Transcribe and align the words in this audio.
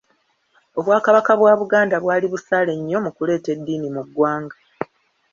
Obwakabaka 0.79 1.31
bwa 1.39 1.53
Buganda 1.61 1.95
bwali 2.03 2.25
busaale 2.33 2.71
nnyo 2.79 2.97
mu 3.05 3.11
kuleeta 3.15 3.49
eddiini 3.55 3.87
mu 3.95 4.01
ggwanga. 4.07 4.55